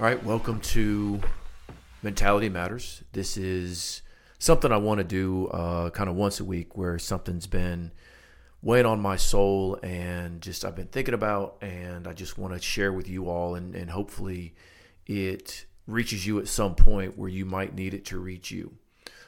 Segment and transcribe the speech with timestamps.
[0.00, 1.20] All right, welcome to
[2.02, 3.04] Mentality Matters.
[3.12, 4.00] This is
[4.38, 7.92] something I want to do uh, kind of once a week where something's been
[8.62, 12.62] weighing on my soul and just I've been thinking about, and I just want to
[12.62, 14.54] share with you all, and, and hopefully
[15.06, 18.72] it reaches you at some point where you might need it to reach you.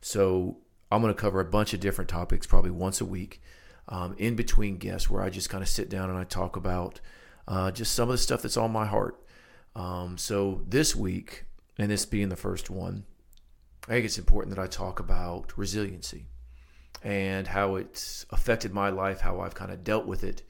[0.00, 0.56] So
[0.90, 3.40] I'm going to cover a bunch of different topics, probably once a week,
[3.88, 7.00] um, in between guests, where I just kind of sit down and I talk about
[7.46, 9.22] uh, just some of the stuff that's on my heart.
[9.76, 11.44] Um, so this week,
[11.78, 13.04] and this being the first one,
[13.86, 16.24] I think it's important that I talk about resiliency
[17.04, 20.42] and how it's affected my life, how I've kind of dealt with it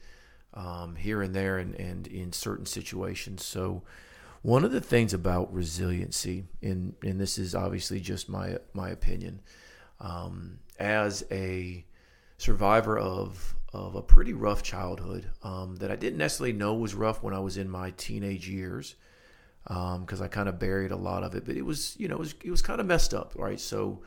[0.53, 3.43] um, here and there and, and in certain situations.
[3.43, 3.83] So,
[4.43, 9.41] one of the things about resiliency, and, and this is obviously just my, my opinion,
[9.99, 11.83] um, as a
[12.37, 17.21] survivor of, of a pretty rough childhood um, that I didn't necessarily know was rough
[17.21, 18.95] when I was in my teenage years
[19.67, 21.45] because um, I kind of buried a lot of it.
[21.45, 23.59] But it was, you know, it was, it was kind of messed up, right?
[23.59, 24.01] So,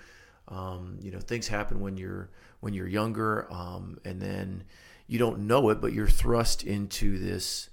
[0.49, 2.31] um, you know, things happen when you're
[2.61, 4.65] when you're younger, um, and then
[5.07, 7.71] you don't know it, but you're thrust into this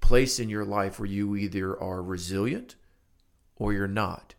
[0.00, 2.76] place in your life where you either are resilient
[3.56, 4.34] or you're not.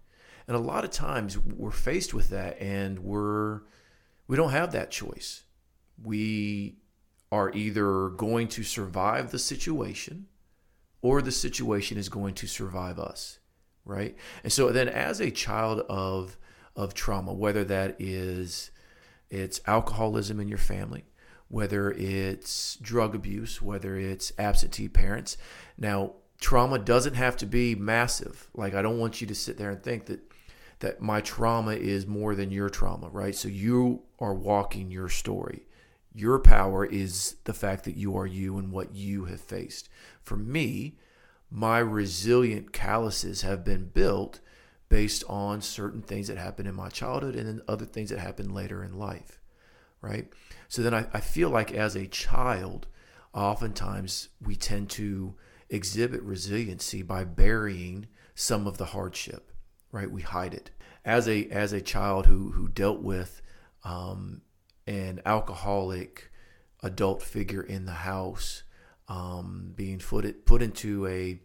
[0.47, 3.61] And a lot of times we're faced with that, and we're
[4.27, 5.43] we don't have that choice.
[6.01, 6.77] We
[7.31, 10.27] are either going to survive the situation
[11.07, 13.39] or the situation is going to survive us,
[13.85, 14.13] right?
[14.43, 16.37] And so then as a child of
[16.75, 18.71] of trauma, whether that is
[19.29, 21.05] it's alcoholism in your family,
[21.47, 25.37] whether it's drug abuse, whether it's absentee parents.
[25.77, 28.49] Now, trauma doesn't have to be massive.
[28.53, 30.19] Like I don't want you to sit there and think that
[30.79, 33.33] that my trauma is more than your trauma, right?
[33.33, 35.63] So you are walking your story.
[36.17, 39.87] Your power is the fact that you are you and what you have faced.
[40.23, 40.95] For me,
[41.51, 44.39] my resilient calluses have been built
[44.89, 48.51] based on certain things that happened in my childhood and then other things that happened
[48.51, 49.39] later in life,
[50.01, 50.27] right?
[50.67, 52.87] So then I, I feel like as a child,
[53.31, 55.35] oftentimes we tend to
[55.69, 59.51] exhibit resiliency by burying some of the hardship,
[59.91, 60.09] right?
[60.09, 60.71] We hide it.
[61.05, 63.43] As a as a child who who dealt with
[63.83, 64.41] um,
[64.87, 66.31] an alcoholic
[66.81, 68.63] adult figure in the house,
[69.07, 71.39] um, being put put into a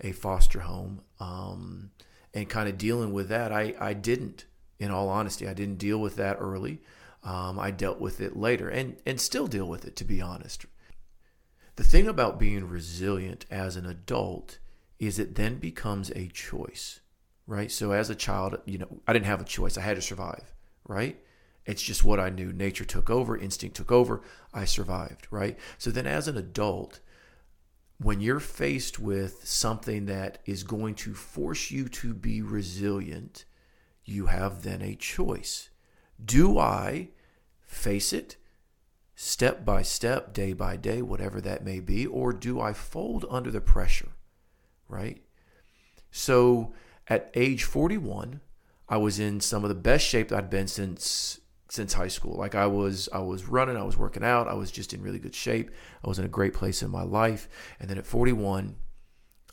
[0.00, 1.90] a foster home, um,
[2.34, 3.52] and kind of dealing with that.
[3.52, 4.46] I I didn't,
[4.78, 6.82] in all honesty, I didn't deal with that early.
[7.24, 9.96] Um, I dealt with it later, and and still deal with it.
[9.96, 10.66] To be honest,
[11.76, 14.58] the thing about being resilient as an adult
[14.98, 17.00] is it then becomes a choice,
[17.46, 17.70] right?
[17.72, 19.76] So as a child, you know, I didn't have a choice.
[19.76, 20.54] I had to survive,
[20.86, 21.18] right?
[21.64, 22.52] It's just what I knew.
[22.52, 24.22] Nature took over, instinct took over.
[24.52, 25.58] I survived, right?
[25.78, 27.00] So then as an adult,
[27.98, 33.44] when you're faced with something that is going to force you to be resilient,
[34.04, 35.70] you have then a choice.
[36.22, 37.10] Do I
[37.64, 38.36] face it
[39.14, 43.52] step by step, day by day, whatever that may be, or do I fold under
[43.52, 44.08] the pressure,
[44.88, 45.22] right?
[46.10, 46.72] So
[47.06, 48.40] at age 41,
[48.88, 51.38] I was in some of the best shape I'd been since
[51.72, 52.36] since high school.
[52.36, 55.18] Like I was I was running, I was working out, I was just in really
[55.18, 55.70] good shape.
[56.04, 57.48] I was in a great place in my life.
[57.80, 58.76] And then at 41,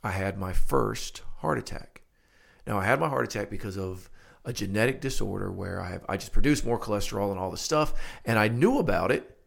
[0.04, 2.02] I had my first heart attack.
[2.68, 4.10] Now I had my heart attack because of
[4.44, 7.94] a genetic disorder where I have I just produced more cholesterol and all this stuff
[8.26, 9.38] and I knew about it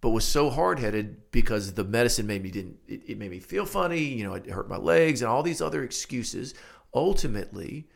[0.00, 3.66] but was so hard-headed because the medicine made me didn't it, it made me feel
[3.66, 6.54] funny, you know, it hurt my legs and all these other excuses.
[6.92, 7.88] Ultimately,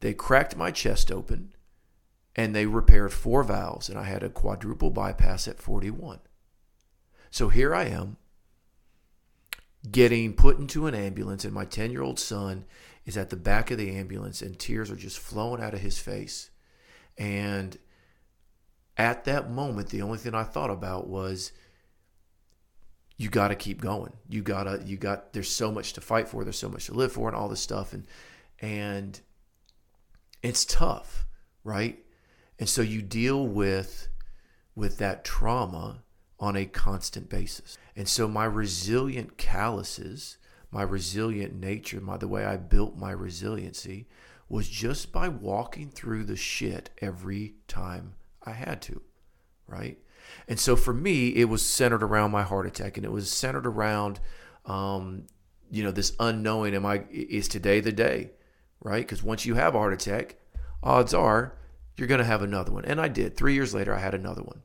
[0.00, 1.52] they cracked my chest open
[2.34, 6.20] and they repaired four valves, and I had a quadruple bypass at 41.
[7.30, 8.16] So here I am
[9.90, 12.64] getting put into an ambulance, and my 10 year old son
[13.04, 15.98] is at the back of the ambulance, and tears are just flowing out of his
[15.98, 16.50] face.
[17.18, 17.76] And
[18.96, 21.52] at that moment, the only thing I thought about was,
[23.16, 24.12] you got to keep going.
[24.28, 26.44] You got to, you got, there's so much to fight for.
[26.44, 27.92] There's so much to live for and all this stuff.
[27.92, 28.06] And,
[28.60, 29.20] and
[30.42, 31.24] it's tough,
[31.62, 31.98] right?
[32.62, 34.06] And so you deal with
[34.76, 36.04] with that trauma
[36.38, 37.76] on a constant basis.
[37.96, 40.38] And so my resilient calluses,
[40.70, 44.06] my resilient nature, my the way I built my resiliency
[44.48, 48.14] was just by walking through the shit every time
[48.46, 49.02] I had to,
[49.66, 49.98] right?
[50.46, 53.66] And so for me, it was centered around my heart attack, and it was centered
[53.66, 54.20] around,
[54.66, 55.26] um,
[55.68, 56.76] you know, this unknowing.
[56.76, 58.30] Am I is today the day,
[58.80, 59.04] right?
[59.04, 60.36] Because once you have a heart attack,
[60.80, 61.56] odds are
[61.96, 62.84] you're going to have another one.
[62.84, 63.36] And I did.
[63.36, 64.62] Three years later, I had another one.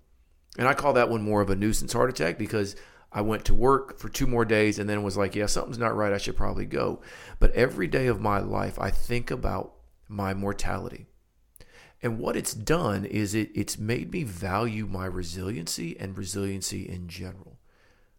[0.57, 2.75] And I call that one more of a nuisance heart attack because
[3.11, 5.95] I went to work for two more days and then was like, yeah, something's not
[5.95, 6.13] right.
[6.13, 7.01] I should probably go.
[7.39, 9.73] But every day of my life, I think about
[10.07, 11.07] my mortality.
[12.01, 17.07] And what it's done is it, it's made me value my resiliency and resiliency in
[17.07, 17.59] general,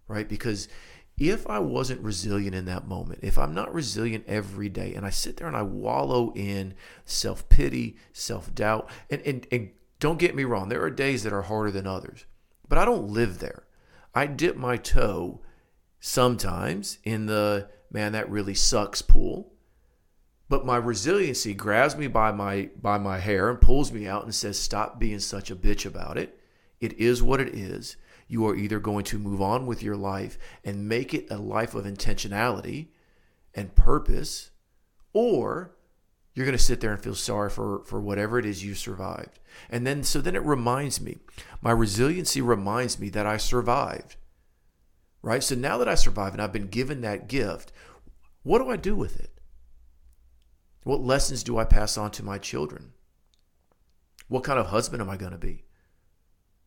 [0.09, 0.29] right?
[0.29, 0.69] Because
[1.19, 5.11] if I wasn't resilient in that moment, if I'm not resilient every day and I
[5.11, 6.75] sit there and I wallow in
[7.05, 9.71] self pity, self doubt, and, and, and
[10.01, 12.25] don't get me wrong, there are days that are harder than others,
[12.69, 13.65] but I don't live there.
[14.15, 15.41] I dip my toe
[16.01, 19.53] sometimes in the man, that really sucks pool.
[20.49, 24.35] But my resiliency grabs me by my by my hair and pulls me out and
[24.35, 26.39] says, "Stop being such a bitch about it.
[26.81, 27.97] It is what it is.
[28.29, 31.75] You are either going to move on with your life and make it a life
[31.75, 32.89] of intentionality
[33.55, 34.51] and purpose,
[35.15, 35.75] or
[36.35, 39.41] you're going to sit there and feel sorry for for whatever it is you survived.
[39.71, 41.19] And then so then it reminds me,
[41.63, 44.17] my resiliency reminds me that I survived.
[45.23, 45.43] Right?
[45.43, 47.73] So now that I survived and I've been given that gift,
[48.45, 49.41] what do I do with it?
[50.85, 52.93] What lessons do I pass on to my children?
[54.29, 55.65] What kind of husband am I going to be?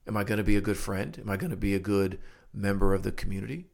[0.07, 1.17] Am I going to be a good friend?
[1.19, 2.19] Am I going to be a good
[2.53, 3.67] member of the community?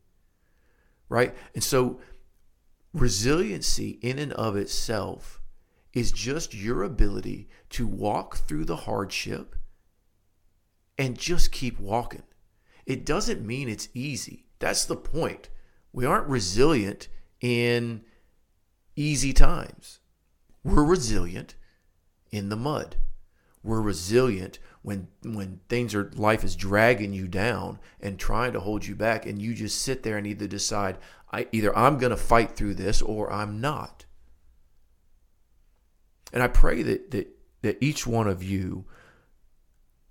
[1.09, 1.33] Right?
[1.53, 1.99] And so
[2.93, 5.41] resiliency in and of itself
[5.93, 9.55] is just your ability to walk through the hardship
[10.97, 12.23] and just keep walking.
[12.85, 14.45] It doesn't mean it's easy.
[14.59, 15.49] That's the point.
[15.91, 17.07] We aren't resilient
[17.41, 18.03] in
[18.95, 19.99] easy times.
[20.63, 21.55] We're resilient
[22.31, 22.97] in the mud.
[23.63, 28.85] We're resilient when when things are life is dragging you down and trying to hold
[28.85, 30.97] you back and you just sit there and either decide
[31.29, 34.05] I either I'm going to fight through this or I'm not.
[36.31, 37.27] And I pray that, that,
[37.63, 38.85] that each one of you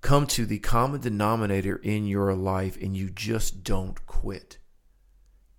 [0.02, 4.58] come to the common denominator in your life and you just don't quit.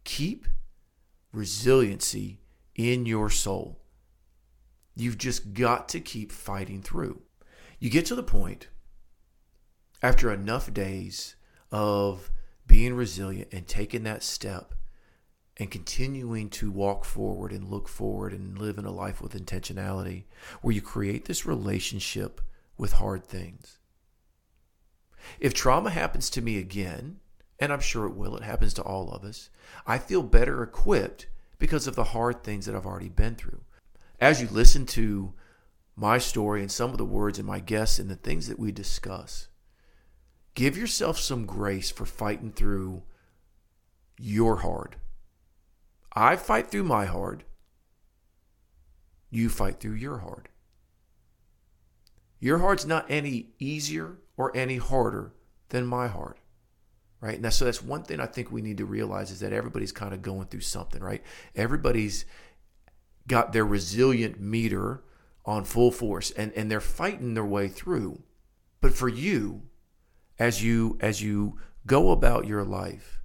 [0.03, 0.45] Keep
[1.33, 2.41] resiliency
[2.75, 3.79] in your soul.
[4.95, 7.23] You've just got to keep fighting through.
[7.79, 8.67] You get to the point
[10.01, 11.35] after enough days
[11.71, 12.31] of
[12.65, 14.73] being resilient and taking that step
[15.57, 20.25] and continuing to walk forward and look forward and live in a life with intentionality
[20.61, 22.41] where you create this relationship
[22.77, 23.79] with hard things.
[25.39, 27.19] If trauma happens to me again,
[27.59, 29.49] and I'm sure it will, it happens to all of us,
[29.85, 31.27] I feel better equipped
[31.57, 33.61] because of the hard things that I've already been through.
[34.19, 35.33] As you listen to
[35.95, 38.71] my story and some of the words and my guests and the things that we
[38.71, 39.47] discuss,
[40.57, 43.03] give yourself some grace for fighting through
[44.17, 44.97] your hard
[46.17, 47.43] I fight through my hard.
[49.29, 50.49] You fight through your hard.
[52.39, 55.33] Your heart's not any easier or any harder
[55.69, 56.39] than my heart.
[57.21, 57.39] Right.
[57.39, 60.11] And so that's one thing I think we need to realize is that everybody's kind
[60.11, 61.21] of going through something, right?
[61.55, 62.25] Everybody's
[63.27, 65.03] got their resilient meter
[65.45, 68.23] on full force and, and they're fighting their way through.
[68.81, 69.61] But for you,
[70.39, 73.21] as you as you go about your life,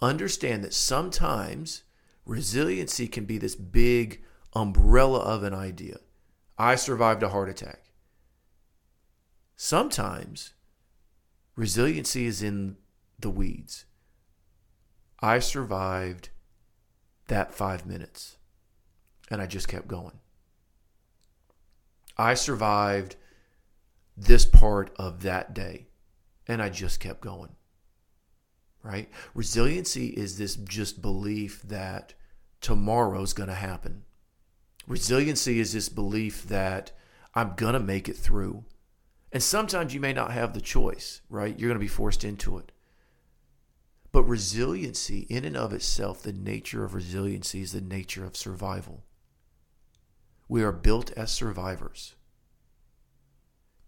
[0.00, 1.82] understand that sometimes
[2.26, 4.20] Resiliency can be this big
[4.52, 5.98] umbrella of an idea.
[6.58, 7.92] I survived a heart attack.
[9.56, 10.52] Sometimes
[11.54, 12.76] resiliency is in
[13.18, 13.86] the weeds.
[15.20, 16.30] I survived
[17.28, 18.36] that five minutes
[19.30, 20.18] and I just kept going.
[22.18, 23.16] I survived
[24.16, 25.86] this part of that day
[26.48, 27.56] and I just kept going
[28.86, 29.08] right?
[29.34, 32.14] Resiliency is this just belief that
[32.60, 34.04] tomorrow's going to happen.
[34.86, 36.92] Resiliency is this belief that
[37.34, 38.64] I'm going to make it through.
[39.32, 41.58] And sometimes you may not have the choice, right?
[41.58, 42.70] You're going to be forced into it.
[44.12, 49.04] But resiliency, in and of itself, the nature of resiliency is the nature of survival.
[50.48, 52.14] We are built as survivors.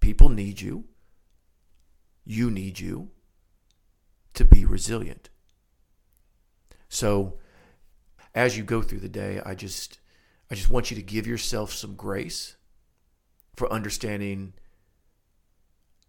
[0.00, 0.86] People need you.
[2.30, 3.08] You need you
[4.34, 5.30] to be resilient.
[6.90, 7.38] So
[8.34, 9.98] as you go through the day, I just
[10.50, 12.56] I just want you to give yourself some grace
[13.56, 14.52] for understanding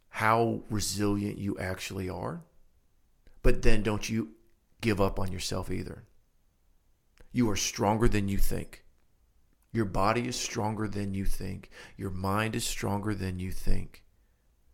[0.10, 2.44] how resilient you actually are.
[3.42, 4.32] But then don't you
[4.82, 6.04] give up on yourself either.
[7.32, 8.84] You are stronger than you think.
[9.72, 11.70] Your body is stronger than you think.
[11.96, 14.04] Your mind is stronger than you think.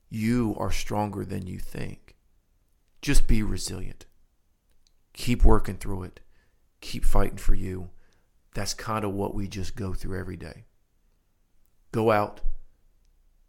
[0.10, 2.16] You are stronger than you think.
[3.02, 4.06] Just be resilient.
[5.14, 6.20] Keep working through it.
[6.82, 7.90] Keep fighting for you.
[8.54, 10.66] That's kind of what we just go through every day.
[11.92, 12.42] Go out,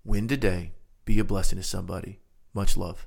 [0.05, 0.73] win today,
[1.05, 2.21] be a blessing to somebody.
[2.55, 3.07] Much love.